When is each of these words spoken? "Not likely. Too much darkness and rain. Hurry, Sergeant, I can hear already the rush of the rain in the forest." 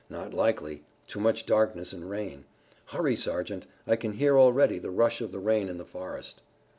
"Not 0.09 0.33
likely. 0.33 0.83
Too 1.05 1.19
much 1.19 1.45
darkness 1.45 1.93
and 1.93 2.09
rain. 2.09 2.45
Hurry, 2.87 3.15
Sergeant, 3.15 3.67
I 3.85 3.95
can 3.97 4.13
hear 4.13 4.35
already 4.35 4.79
the 4.79 4.89
rush 4.89 5.21
of 5.21 5.31
the 5.31 5.37
rain 5.37 5.69
in 5.69 5.77
the 5.77 5.85
forest." 5.85 6.41